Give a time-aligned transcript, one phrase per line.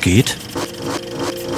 [0.00, 0.36] Geht?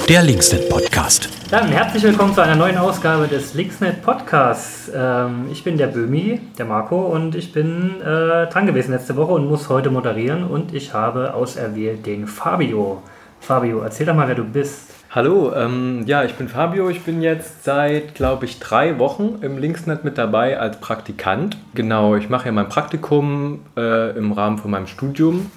[0.07, 1.29] Der Linksnet Podcast.
[1.51, 4.91] Dann herzlich willkommen zu einer neuen Ausgabe des Linksnet Podcasts.
[4.95, 9.33] Ähm, ich bin der Bömi, der Marco, und ich bin äh, dran gewesen letzte Woche
[9.33, 10.43] und muss heute moderieren.
[10.43, 13.01] Und ich habe auserwählt den Fabio.
[13.39, 14.91] Fabio, erzähl doch mal, wer du bist.
[15.11, 16.89] Hallo, ähm, ja, ich bin Fabio.
[16.89, 21.57] Ich bin jetzt seit, glaube ich, drei Wochen im Linksnet mit dabei als Praktikant.
[21.73, 25.49] Genau, ich mache ja mein Praktikum äh, im Rahmen von meinem Studium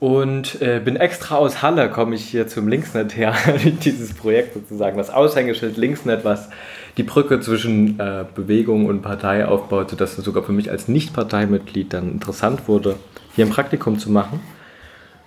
[0.00, 3.34] und äh, bin extra aus Halle, komme ich hier zum Linksnet her,
[3.84, 6.48] dieses Projekt sozusagen, das Aushängeschild Linksnet, was
[6.96, 11.92] die Brücke zwischen äh, Bewegung und Partei aufbaut, sodass es sogar für mich als Nicht-Parteimitglied
[11.92, 12.96] dann interessant wurde,
[13.36, 14.40] hier ein Praktikum zu machen.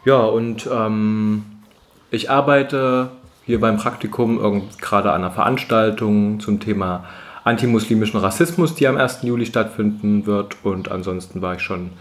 [0.05, 1.45] Ja, und ähm,
[2.09, 3.11] ich arbeite
[3.45, 7.05] hier beim Praktikum gerade an einer Veranstaltung zum Thema
[7.43, 9.19] antimuslimischen Rassismus, die am 1.
[9.21, 10.57] Juli stattfinden wird.
[10.63, 11.91] Und ansonsten war ich schon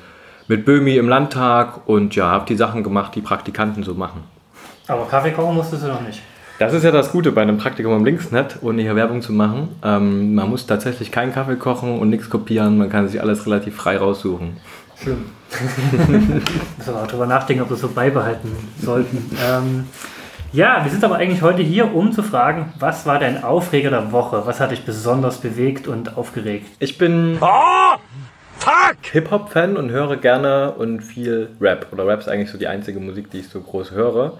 [0.48, 4.24] mit Böhmi im Landtag und ja, habe die Sachen gemacht, die Praktikanten so machen.
[4.88, 6.20] Aber Kaffee kochen musstest du noch nicht.
[6.58, 9.68] Das ist ja das Gute bei einem Praktikum im Linksnet, ohne hier Werbung zu machen.
[9.82, 13.74] Ähm, man muss tatsächlich keinen Kaffee kochen und nichts kopieren, man kann sich alles relativ
[13.74, 14.58] frei raussuchen.
[15.02, 15.24] Schlimm.
[16.78, 19.36] Muss aber auch darüber nachdenken, ob wir es so beibehalten sollten.
[19.44, 19.86] Ähm,
[20.52, 24.12] ja, wir sind aber eigentlich heute hier, um zu fragen, was war dein Aufreger der
[24.12, 24.42] Woche?
[24.44, 26.68] Was hat dich besonders bewegt und aufgeregt?
[26.78, 27.91] Ich bin oh,
[29.12, 31.86] Hip-Hop-Fan und höre gerne und viel Rap.
[31.92, 34.38] Oder Rap ist eigentlich so die einzige Musik, die ich so groß höre.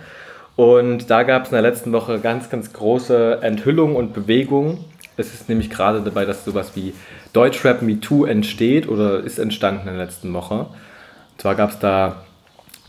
[0.56, 4.84] Und da gab es in der letzten Woche ganz, ganz große Enthüllung und Bewegung.
[5.16, 6.94] Es ist nämlich gerade dabei, dass sowas wie
[7.32, 10.60] Deutschrap Me Too entsteht oder ist entstanden in der letzten Woche.
[10.60, 12.22] Und zwar gab es da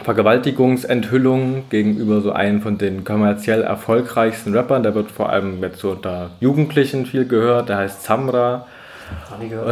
[0.04, 4.84] Vergewaltigungsenthüllungen gegenüber so einem von den kommerziell erfolgreichsten Rappern.
[4.84, 7.70] Der wird vor allem jetzt so unter Jugendlichen viel gehört.
[7.70, 8.66] Der heißt Samra.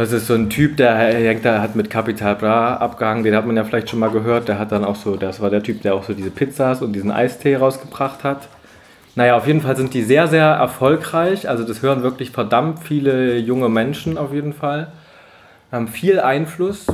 [0.00, 3.56] Ist so ein Typ, der hängt da, hat mit Capital Bra abgehangen, den hat man
[3.56, 4.48] ja vielleicht schon mal gehört.
[4.48, 6.92] Der hat dann auch so, das war der Typ, der auch so diese Pizzas und
[6.92, 8.48] diesen Eistee rausgebracht hat.
[9.14, 11.48] Naja, auf jeden Fall sind die sehr, sehr erfolgreich.
[11.48, 14.92] Also das hören wirklich verdammt viele junge Menschen auf jeden Fall.
[15.70, 16.86] Haben viel Einfluss.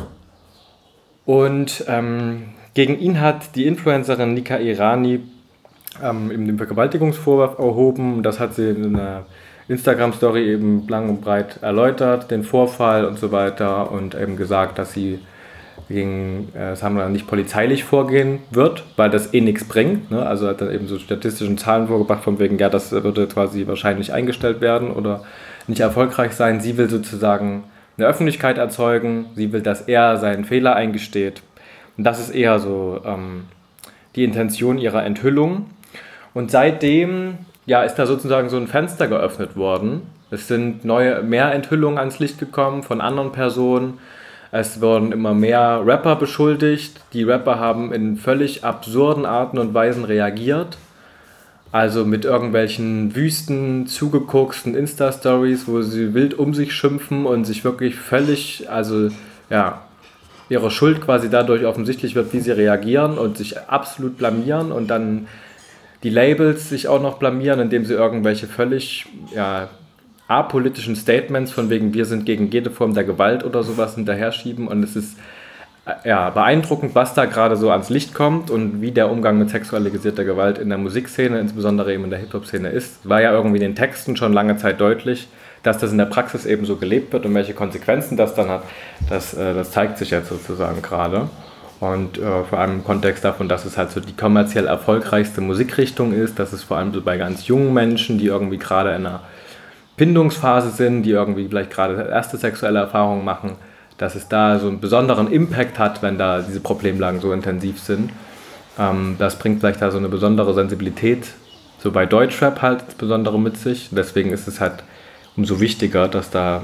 [1.24, 2.44] Und ähm,
[2.74, 5.20] gegen ihn hat die Influencerin Nika Irani
[6.02, 8.22] ähm, den Vergewaltigungsvorwurf erhoben.
[8.22, 9.26] Das hat sie in einer
[9.68, 14.92] Instagram-Story eben lang und breit erläutert, den Vorfall und so weiter und eben gesagt, dass
[14.92, 15.18] sie
[15.88, 20.10] gegen äh, Samra nicht polizeilich vorgehen wird, weil das eh nichts bringt.
[20.10, 20.24] Ne?
[20.24, 24.12] Also hat dann eben so statistische Zahlen vorgebracht, von wegen, ja, das würde quasi wahrscheinlich
[24.12, 25.22] eingestellt werden oder
[25.66, 26.60] nicht erfolgreich sein.
[26.60, 27.64] Sie will sozusagen
[27.96, 31.42] eine Öffentlichkeit erzeugen, sie will, dass er seinen Fehler eingesteht
[31.98, 33.44] und das ist eher so ähm,
[34.14, 35.66] die Intention ihrer Enthüllung.
[36.38, 40.02] Und seitdem ja, ist da sozusagen so ein Fenster geöffnet worden.
[40.30, 43.98] Es sind neue, mehr Enthüllungen ans Licht gekommen von anderen Personen.
[44.52, 47.00] Es wurden immer mehr Rapper beschuldigt.
[47.12, 50.78] Die Rapper haben in völlig absurden Arten und Weisen reagiert.
[51.72, 57.96] Also mit irgendwelchen wüsten, zugegucksten Insta-Stories, wo sie wild um sich schimpfen und sich wirklich
[57.96, 59.08] völlig, also
[59.50, 59.80] ja,
[60.48, 65.26] ihre Schuld quasi dadurch offensichtlich wird, wie sie reagieren und sich absolut blamieren und dann
[66.02, 69.68] die Labels sich auch noch blamieren, indem sie irgendwelche völlig ja,
[70.28, 74.68] apolitischen Statements von wegen wir sind gegen jede Form der Gewalt oder sowas hinterher schieben
[74.68, 75.18] und es ist
[75.86, 79.50] äh, ja, beeindruckend, was da gerade so ans Licht kommt und wie der Umgang mit
[79.50, 83.08] sexualisierter Gewalt in der Musikszene, insbesondere eben in der Hip-Hop-Szene ist.
[83.08, 85.28] War ja irgendwie in den Texten schon lange Zeit deutlich
[85.62, 88.62] dass das in der Praxis eben so gelebt wird und welche Konsequenzen das dann hat,
[89.08, 91.28] das, äh, das zeigt sich jetzt sozusagen gerade.
[91.80, 96.12] Und äh, vor allem im Kontext davon, dass es halt so die kommerziell erfolgreichste Musikrichtung
[96.12, 99.20] ist, dass es vor allem so bei ganz jungen Menschen, die irgendwie gerade in einer
[99.96, 103.52] Bindungsphase sind, die irgendwie vielleicht gerade erste sexuelle Erfahrungen machen,
[103.96, 108.10] dass es da so einen besonderen Impact hat, wenn da diese Problemlagen so intensiv sind.
[108.78, 111.28] Ähm, das bringt vielleicht da so eine besondere Sensibilität,
[111.80, 113.90] so bei Deutschrap halt insbesondere mit sich.
[113.92, 114.82] Deswegen ist es halt
[115.36, 116.62] umso wichtiger, dass da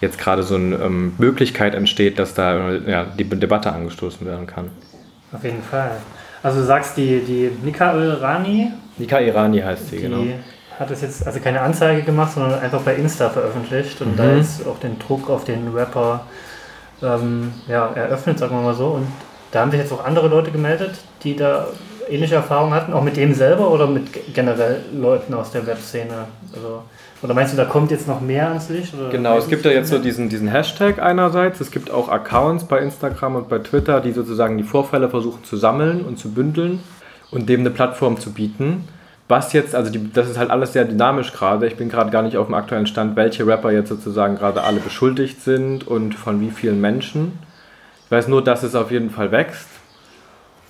[0.00, 4.70] jetzt gerade so eine ähm, Möglichkeit entsteht, dass da ja, die Debatte angestoßen werden kann.
[5.32, 5.92] Auf jeden Fall.
[6.42, 8.72] Also du sagst, die, die Nika Irani.
[8.96, 10.24] Nika Irani heißt sie, die genau.
[10.78, 14.16] hat es jetzt also keine Anzeige gemacht, sondern einfach bei Insta veröffentlicht und mhm.
[14.16, 16.24] da ist auch den Druck auf den Rapper
[17.02, 18.88] ähm, ja, eröffnet, sagen wir mal so.
[18.88, 19.06] Und
[19.52, 20.92] da haben sich jetzt auch andere Leute gemeldet,
[21.22, 21.68] die da
[22.10, 26.26] ähnliche Erfahrungen hatten, auch mit dem selber oder mit generell Leuten aus der Webszene?
[26.54, 26.82] Also
[27.22, 28.94] oder meinst du, da kommt jetzt noch mehr ans Licht?
[29.10, 31.60] genau, es gibt ja jetzt so diesen, diesen Hashtag einerseits.
[31.60, 35.56] Es gibt auch Accounts bei Instagram und bei Twitter, die sozusagen die Vorfälle versuchen zu
[35.56, 36.80] sammeln und zu bündeln
[37.30, 38.88] und dem eine Plattform zu bieten.
[39.28, 41.66] Was jetzt, also die, das ist halt alles sehr dynamisch gerade.
[41.66, 44.80] Ich bin gerade gar nicht auf dem aktuellen Stand, welche Rapper jetzt sozusagen gerade alle
[44.80, 47.38] beschuldigt sind und von wie vielen Menschen.
[48.06, 49.68] Ich weiß nur, dass es auf jeden Fall wächst.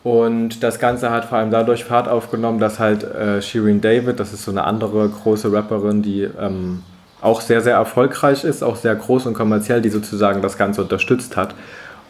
[0.03, 4.33] Und das Ganze hat vor allem dadurch Fahrt aufgenommen, dass halt äh, Shirin David, das
[4.33, 6.83] ist so eine andere große Rapperin, die ähm,
[7.21, 11.37] auch sehr, sehr erfolgreich ist, auch sehr groß und kommerziell, die sozusagen das Ganze unterstützt
[11.37, 11.55] hat.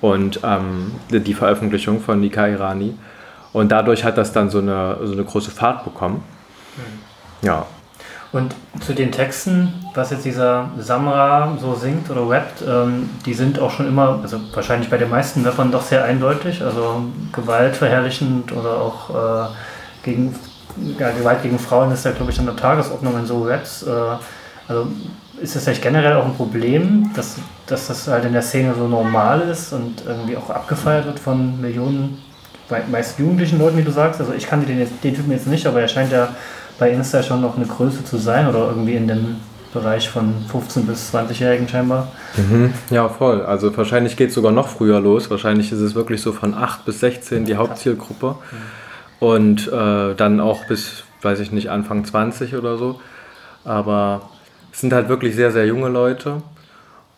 [0.01, 2.95] Und ähm, die Veröffentlichung von Nika Irani.
[3.53, 6.23] Und dadurch hat das dann so eine, so eine große Fahrt bekommen.
[6.77, 7.47] Mhm.
[7.47, 7.67] Ja.
[8.33, 13.59] Und zu den Texten, was jetzt dieser Samra so singt oder rappt, ähm, die sind
[13.59, 18.81] auch schon immer, also wahrscheinlich bei den meisten Rappern doch sehr eindeutig, also gewaltverherrlichend oder
[18.81, 19.49] auch äh,
[20.05, 20.37] gegen,
[20.99, 23.83] ja, Gewalt gegen Frauen ist ja, glaube ich, an der Tagesordnung in so Raps.
[23.83, 23.91] Äh,
[24.69, 24.87] also
[25.41, 27.37] ist das vielleicht generell auch ein Problem, dass,
[27.67, 31.61] dass das halt in der Szene so normal ist und irgendwie auch abgefeiert wird von
[31.61, 32.19] Millionen,
[32.89, 34.21] meist jugendlichen Leuten, wie du sagst.
[34.21, 36.29] Also ich kannte den, den Typen jetzt nicht, aber er scheint ja
[36.81, 39.37] bei Insta schon noch eine Größe zu sein oder irgendwie in dem
[39.73, 42.09] Bereich von 15 bis 20-Jährigen scheinbar.
[42.37, 42.73] Mhm.
[42.91, 43.43] Ja, voll.
[43.43, 45.31] Also wahrscheinlich geht es sogar noch früher los.
[45.31, 48.31] Wahrscheinlich ist es wirklich so von 8 bis 16 die Hauptzielgruppe.
[48.31, 49.25] Mhm.
[49.25, 53.01] Und äh, dann auch bis, weiß ich nicht, Anfang 20 oder so.
[53.65, 54.31] Aber
[54.73, 56.43] es sind halt wirklich sehr, sehr junge Leute.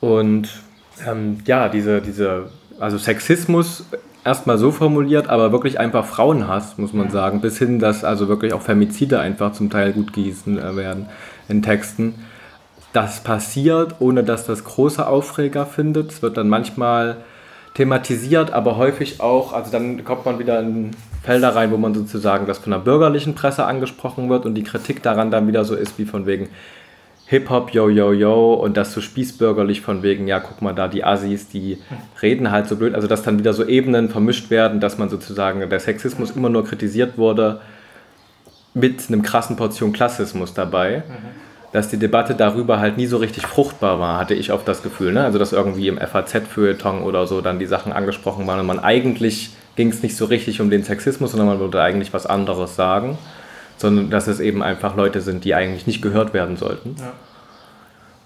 [0.00, 0.48] Und
[1.06, 2.50] ähm, ja, diese, diese,
[2.80, 3.86] also Sexismus
[4.24, 8.52] erstmal so formuliert, aber wirklich einfach Frauenhass, muss man sagen, bis hin, dass also wirklich
[8.52, 11.06] auch Femizide einfach zum Teil gut gießen äh, werden
[11.48, 12.14] in Texten.
[12.92, 16.12] Das passiert, ohne dass das große Aufreger findet.
[16.12, 17.16] Es wird dann manchmal
[17.74, 20.90] thematisiert, aber häufig auch, also dann kommt man wieder in
[21.22, 25.02] Felder rein, wo man sozusagen das von der bürgerlichen Presse angesprochen wird und die Kritik
[25.02, 26.48] daran dann wieder so ist wie von wegen,
[27.26, 31.02] Hip-Hop, yo, yo, yo und das so spießbürgerlich von wegen, ja, guck mal da, die
[31.02, 31.78] Assis, die
[32.20, 32.94] reden halt so blöd.
[32.94, 36.64] Also, dass dann wieder so Ebenen vermischt werden, dass man sozusagen, der Sexismus immer nur
[36.64, 37.60] kritisiert wurde
[38.74, 41.04] mit einem krassen Portion Klassismus dabei.
[41.72, 45.12] Dass die Debatte darüber halt nie so richtig fruchtbar war, hatte ich oft das Gefühl.
[45.12, 45.24] Ne?
[45.24, 49.50] Also, dass irgendwie im FAZ-Feuilleton oder so dann die Sachen angesprochen waren und man eigentlich
[49.74, 53.16] ging es nicht so richtig um den Sexismus, sondern man wollte eigentlich was anderes sagen
[53.82, 56.94] sondern dass es eben einfach Leute sind, die eigentlich nicht gehört werden sollten.
[56.98, 57.12] Ja.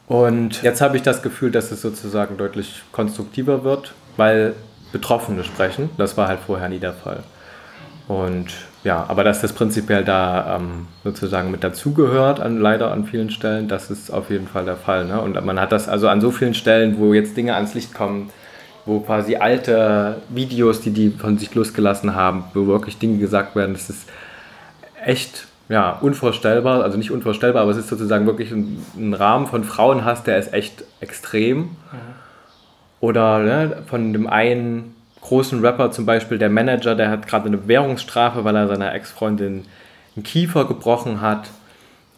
[0.06, 4.53] Und jetzt habe ich das Gefühl, dass es sozusagen deutlich konstruktiver wird, weil
[4.93, 5.91] Betroffene sprechen.
[5.97, 7.25] Das war halt vorher nie der Fall.
[8.06, 8.49] Und
[8.85, 13.67] ja, aber dass das prinzipiell da ähm, sozusagen mit dazugehört, an, leider an vielen Stellen,
[13.67, 15.06] das ist auf jeden Fall der Fall.
[15.06, 15.20] Ne?
[15.20, 18.31] Und man hat das also an so vielen Stellen, wo jetzt Dinge ans Licht kommen,
[18.85, 23.73] wo quasi alte Videos, die die von sich losgelassen haben, wo wirklich Dinge gesagt werden,
[23.73, 24.06] das ist
[25.06, 29.64] echt ja, unvorstellbar, also nicht unvorstellbar, aber es ist sozusagen wirklich ein, ein Rahmen von
[29.64, 31.58] Frauenhass, der ist echt extrem.
[31.58, 31.70] Mhm.
[33.00, 37.67] Oder ne, von dem einen großen Rapper zum Beispiel, der Manager, der hat gerade eine
[37.67, 39.64] Währungsstrafe, weil er seiner Ex-Freundin
[40.14, 41.50] einen Kiefer gebrochen hat.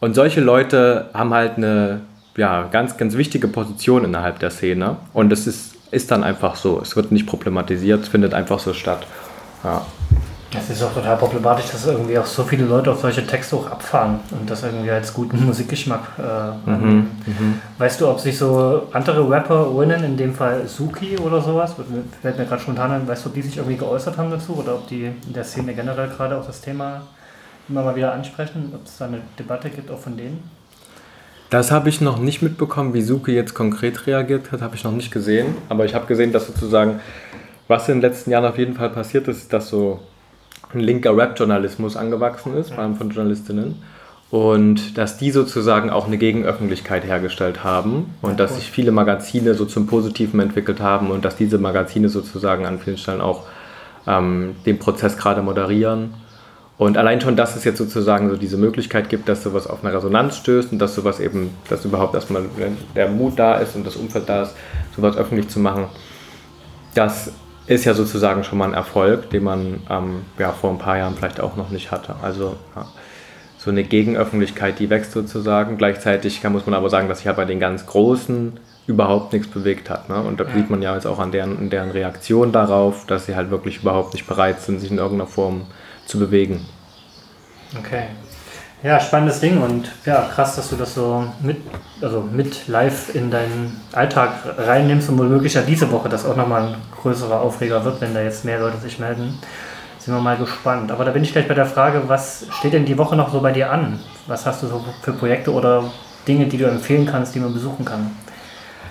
[0.01, 2.01] Und solche Leute haben halt eine
[2.37, 4.97] ja, ganz, ganz wichtige Position innerhalb der Szene.
[5.13, 6.81] Und es ist, ist dann einfach so.
[6.81, 9.07] Es wird nicht problematisiert, es findet einfach so statt.
[9.65, 9.85] Ja.
[10.57, 13.67] Es ist auch total problematisch, dass irgendwie auch so viele Leute auf solche Texte auch
[13.67, 17.61] abfahren und das irgendwie als guten Musikgeschmack äh, mhm, mhm.
[17.77, 21.75] Weißt du, ob sich so andere Rapperinnen, in dem Fall Suki oder sowas,
[22.23, 24.77] fällt mir gerade spontan ein, weißt du, ob die sich irgendwie geäußert haben dazu oder
[24.77, 27.03] ob die in der Szene generell gerade auch das Thema
[27.69, 30.43] immer mal wieder ansprechen, ob es da eine Debatte gibt, auch von denen?
[31.51, 34.93] Das habe ich noch nicht mitbekommen, wie Suki jetzt konkret reagiert hat, habe ich noch
[34.93, 35.57] nicht gesehen.
[35.69, 37.01] Aber ich habe gesehen, dass sozusagen,
[37.69, 40.01] was in den letzten Jahren auf jeden Fall passiert ist, dass so
[40.73, 43.77] linker Rap-Journalismus angewachsen ist, vor allem von Journalistinnen.
[44.31, 49.65] Und dass die sozusagen auch eine Gegenöffentlichkeit hergestellt haben und dass sich viele Magazine so
[49.65, 53.45] zum Positiven entwickelt haben und dass diese Magazine sozusagen an vielen Stellen auch
[54.07, 56.13] ähm, den Prozess gerade moderieren.
[56.77, 59.95] Und allein schon, dass es jetzt sozusagen so diese Möglichkeit gibt, dass sowas auf eine
[59.95, 62.45] Resonanz stößt und dass sowas eben, dass überhaupt erstmal
[62.95, 64.55] der Mut da ist und das Umfeld da ist,
[64.95, 65.87] sowas öffentlich zu machen,
[66.95, 67.33] das
[67.69, 71.15] ist ja sozusagen schon mal ein Erfolg, den man ähm, ja, vor ein paar Jahren
[71.15, 72.17] vielleicht auch noch nicht hatte.
[72.23, 72.87] Also ja,
[73.59, 75.77] so eine Gegenöffentlichkeit, die wächst sozusagen.
[75.77, 79.49] Gleichzeitig kann, muss man aber sagen, dass sich ja bei den ganz Großen überhaupt nichts
[79.49, 80.09] bewegt hat.
[80.09, 80.21] Ne?
[80.21, 80.55] Und da ja.
[80.55, 84.15] sieht man ja jetzt auch an deren, deren Reaktion darauf, dass sie halt wirklich überhaupt
[84.15, 85.67] nicht bereit sind, sich in irgendeiner Form
[86.07, 86.67] zu bewegen.
[87.79, 88.05] Okay.
[88.81, 91.57] Ja, spannendes Ding und ja, krass, dass du das so mit,
[92.01, 96.63] also mit live in deinen Alltag reinnimmst und womöglich ja diese Woche das auch nochmal
[96.63, 99.37] ein größerer Aufreger wird, wenn da jetzt mehr Leute sich melden.
[99.99, 100.93] Sind wir mal gespannt.
[100.93, 103.41] Aber da bin ich gleich bei der Frage, was steht denn die Woche noch so
[103.41, 103.99] bei dir an?
[104.29, 105.91] Was hast du so für Projekte oder
[106.29, 108.13] Dinge, die du empfehlen kannst, die man besuchen kann?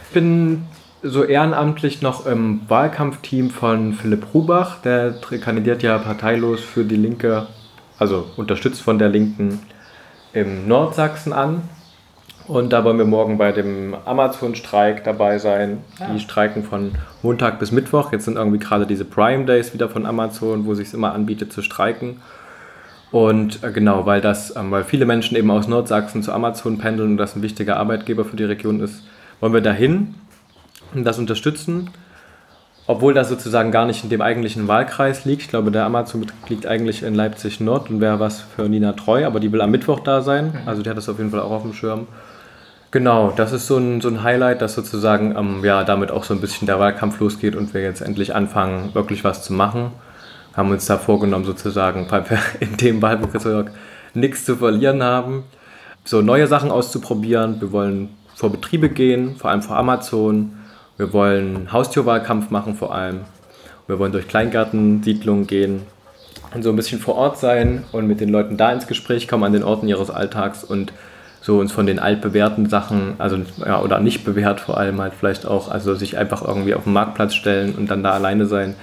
[0.10, 0.66] Ich bin
[1.02, 4.82] so ehrenamtlich noch im Wahlkampfteam von Philipp Rubach.
[4.82, 7.48] Der kandidiert ja parteilos für die Linke,
[7.98, 9.62] also unterstützt von der Linken
[10.38, 11.64] im Nordsachsen an.
[12.48, 15.80] Und da wollen wir morgen bei dem Amazon-Streik dabei sein.
[16.00, 16.14] Ja.
[16.14, 18.14] Die streiken von Montag bis Mittwoch.
[18.14, 21.62] Jetzt sind irgendwie gerade diese Prime Days wieder von Amazon, wo sich immer anbietet zu
[21.62, 22.22] streiken.
[23.12, 27.12] Und äh, genau, weil das, ähm, weil viele Menschen eben aus Nordsachsen zu Amazon pendeln
[27.12, 29.04] und das ein wichtiger Arbeitgeber für die Region ist,
[29.40, 30.16] wollen wir dahin
[30.94, 31.90] und das unterstützen.
[32.90, 35.42] Obwohl das sozusagen gar nicht in dem eigentlichen Wahlkreis liegt.
[35.42, 39.26] Ich glaube, der Amazon liegt eigentlich in Leipzig Nord und wäre was für Nina Treu,
[39.26, 40.54] aber die will am Mittwoch da sein.
[40.54, 40.68] Mhm.
[40.68, 42.08] Also die hat das auf jeden Fall auch auf dem Schirm.
[42.92, 46.34] Genau, das ist so ein, so ein Highlight, dass sozusagen ähm, ja, damit auch so
[46.34, 49.92] ein bisschen der Wahlkampf losgeht und wir jetzt endlich anfangen, wirklich was zu machen.
[50.56, 53.72] Haben uns da vorgenommen, sozusagen, weil wir in dem Wahlbezirk
[54.14, 55.44] nichts zu verlieren haben,
[56.06, 57.60] so neue Sachen auszuprobieren.
[57.60, 60.54] Wir wollen vor Betriebe gehen, vor allem vor Amazon.
[60.98, 63.22] Wir wollen Haustierwahlkampf machen vor allem.
[63.88, 65.84] Wir wollen durch Kleingärtensiedlungen gehen
[66.54, 69.44] und so ein bisschen vor Ort sein und mit den Leuten da ins Gespräch kommen
[69.44, 70.92] an den Orten ihres Alltags und
[71.40, 75.46] so uns von den altbewährten Sachen, also ja, oder nicht bewährt vor allem halt vielleicht
[75.46, 78.76] auch, also sich einfach irgendwie auf den Marktplatz stellen und dann da alleine sein.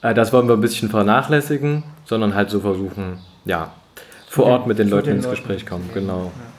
[0.00, 3.72] Äh, das wollen wir ein bisschen vernachlässigen, sondern halt so versuchen, ja,
[4.28, 5.36] vor Ort mit den Leuten den ins Leuten.
[5.36, 6.30] Gespräch kommen, genau.
[6.34, 6.57] Und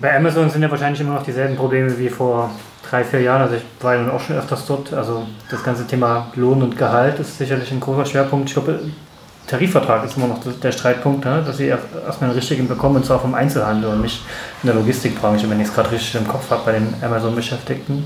[0.00, 2.50] bei Amazon sind ja wahrscheinlich immer noch dieselben Probleme wie vor
[2.88, 3.42] drei, vier Jahren.
[3.42, 4.92] Also ich war ja auch schon öfters dort.
[4.92, 8.48] Also das ganze Thema Lohn und Gehalt ist sicherlich ein großer Schwerpunkt.
[8.48, 8.80] Ich glaube,
[9.46, 11.42] Tarifvertrag ist immer noch der Streitpunkt, ne?
[11.44, 14.22] dass sie erstmal einen richtigen bekommen, und zwar vom Einzelhandel und nicht
[14.62, 18.04] in der Logistikbranche, wenn ich es gerade richtig im Kopf habe bei den Amazon-Beschäftigten.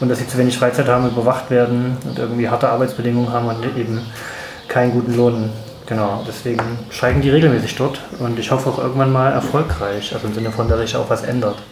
[0.00, 3.64] Und dass sie zu wenig Freizeit haben, überwacht werden und irgendwie harte Arbeitsbedingungen haben und
[3.76, 4.00] eben
[4.68, 5.50] keinen guten Lohn.
[5.86, 10.34] Genau, deswegen streiken die regelmäßig dort und ich hoffe auch irgendwann mal erfolgreich, also im
[10.34, 11.62] Sinne von, dass sich auch was ändert.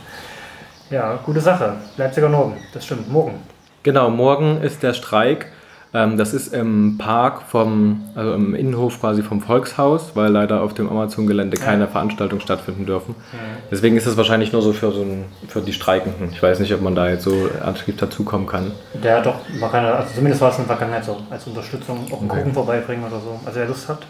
[0.90, 1.74] Ja, gute Sache.
[1.96, 3.42] Leipziger Norden, das stimmt, morgen.
[3.82, 5.50] Genau, morgen ist der Streik
[5.94, 10.74] ähm, das ist im Park vom, also im Innenhof quasi vom Volkshaus, weil leider auf
[10.74, 11.86] dem Amazon-Gelände keine ja.
[11.86, 13.14] Veranstaltungen stattfinden dürfen.
[13.32, 13.38] Ja.
[13.70, 16.30] Deswegen ist es wahrscheinlich nur so für, so ein, für die Streikenden.
[16.32, 18.72] Ich weiß nicht, ob man da jetzt so aktiv dazukommen kann.
[19.02, 22.00] Der hat doch, man kann, also zumindest war es in der Vergangenheit so, als Unterstützung
[22.10, 22.40] auch einen okay.
[22.40, 23.38] Kuchen vorbeibringen oder so.
[23.46, 24.00] Also wer Lust hat.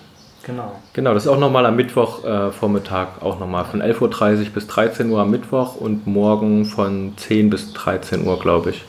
[0.47, 0.73] Genau.
[0.93, 4.67] Genau, das ist auch nochmal am Mittwoch äh, Vormittag auch nochmal von 11.30 Uhr bis
[4.67, 8.85] 13 Uhr am Mittwoch und morgen von 10 bis 13 Uhr, glaube ich.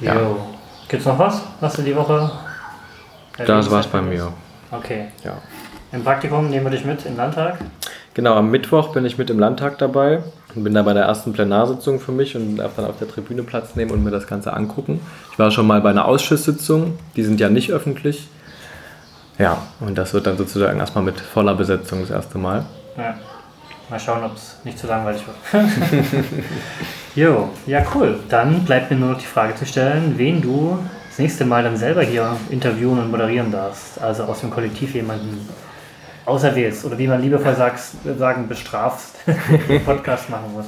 [0.00, 0.14] Ja.
[0.14, 0.36] Jo.
[0.36, 0.57] Gibt
[0.90, 2.30] es noch was, was du die Woche
[3.36, 4.32] Das war es bei mir.
[4.70, 5.08] Okay.
[5.24, 5.38] Ja.
[5.92, 7.58] Im Praktikum nehmen wir dich mit im Landtag?
[8.14, 10.22] Genau, am Mittwoch bin ich mit im Landtag dabei
[10.54, 13.42] und bin da bei der ersten Plenarsitzung für mich und darf dann auf der Tribüne
[13.42, 15.00] Platz nehmen und mir das Ganze angucken.
[15.32, 18.28] Ich war schon mal bei einer Ausschusssitzung, die sind ja nicht öffentlich.
[19.38, 22.66] Ja, und das wird dann sozusagen erstmal mit voller Besetzung das erste Mal.
[22.96, 23.14] Ja.
[23.88, 25.64] Mal schauen, ob es nicht zu langweilig wird.
[27.18, 28.20] jo, ja cool.
[28.28, 31.76] Dann bleibt mir nur noch die Frage zu stellen, wen du das nächste Mal dann
[31.76, 34.00] selber hier interviewen und moderieren darfst.
[34.00, 35.48] Also aus dem Kollektiv jemanden
[36.24, 39.16] auserwählst oder wie man liebevoll sagst, sagen bestrafst,
[39.68, 40.66] den Podcast machen muss.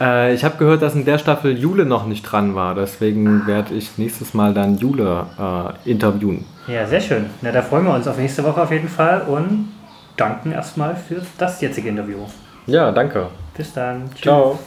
[0.00, 2.74] Äh, ich habe gehört, dass in der Staffel Jule noch nicht dran war.
[2.74, 6.44] Deswegen werde ich nächstes Mal dann Jule äh, interviewen.
[6.66, 7.26] Ja, sehr schön.
[7.42, 9.72] Na, da freuen wir uns auf nächste Woche auf jeden Fall und
[10.16, 12.18] danken erstmal für das jetzige Interview.
[12.66, 13.28] Ja, danke.
[13.56, 14.10] Bis dann.
[14.10, 14.22] Tschüss.
[14.22, 14.58] Ciao.